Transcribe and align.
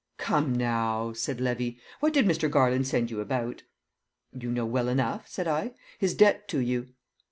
"Come 0.17 0.53
now," 0.55 1.13
said 1.13 1.39
Levy. 1.39 1.77
"What 1.99 2.13
did 2.13 2.25
Mr. 2.25 2.49
Garland 2.49 2.87
send 2.87 3.11
you 3.11 3.21
about?" 3.21 3.61
"You 4.33 4.49
know 4.49 4.65
well 4.65 4.87
enough," 4.87 5.27
said 5.27 5.47
I: 5.47 5.73
"his 5.99 6.15
debt 6.15 6.47
to 6.47 6.57
you." 6.59 6.87